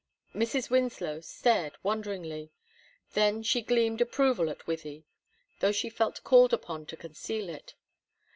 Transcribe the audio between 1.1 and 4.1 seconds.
stared wonderingly, then she gleamed